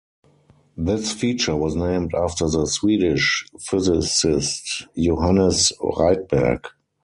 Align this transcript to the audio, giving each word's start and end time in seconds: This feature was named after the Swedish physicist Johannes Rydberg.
This 0.75 1.11
feature 1.13 1.55
was 1.55 1.75
named 1.75 2.15
after 2.15 2.49
the 2.49 2.65
Swedish 2.65 3.45
physicist 3.59 4.87
Johannes 4.97 5.71
Rydberg. 5.79 6.65